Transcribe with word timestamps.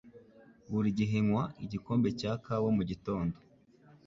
Buri 0.71 0.89
gihe 0.99 1.17
nywa 1.25 1.43
igikombe 1.65 2.07
cya 2.19 2.31
kawa 2.43 2.69
mugitondo 2.77 3.35